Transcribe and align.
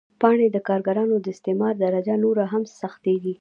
یانې 0.21 0.47
د 0.51 0.57
کارګرانو 0.67 1.15
د 1.19 1.25
استثمار 1.35 1.73
درجه 1.83 2.15
نوره 2.23 2.43
هم 2.51 2.63
سختېږي 2.79 3.29